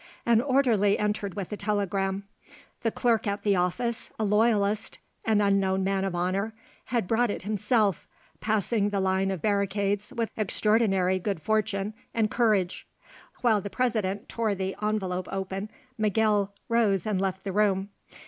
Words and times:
An 0.25 0.41
orderly 0.41 0.97
entered 0.97 1.35
with 1.35 1.53
a 1.53 1.57
telegram. 1.57 2.23
The 2.81 2.89
clerk 2.89 3.27
at 3.27 3.43
the 3.43 3.55
office, 3.55 4.09
a 4.17 4.23
loyalist, 4.23 4.97
an 5.25 5.41
unknown 5.41 5.83
man 5.83 6.03
of 6.03 6.15
honour, 6.15 6.55
had 6.85 7.07
brought 7.07 7.29
it 7.29 7.43
himself, 7.43 8.07
passing 8.39 8.89
the 8.89 8.99
line 8.99 9.29
of 9.29 9.43
barricades 9.43 10.11
with 10.15 10.31
extraordinary 10.35 11.19
good 11.19 11.39
fortune 11.39 11.93
and 12.15 12.31
courage. 12.31 12.87
While 13.41 13.61
the 13.61 13.69
President 13.69 14.27
tore 14.27 14.55
the 14.55 14.75
envelope 14.81 15.27
open, 15.31 15.69
Miguel 15.99 16.51
rose 16.67 17.05
and 17.05 17.21
left 17.21 17.43
the 17.43 17.51
room. 17.53 17.91